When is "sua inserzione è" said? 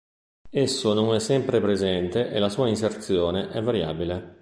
2.49-3.61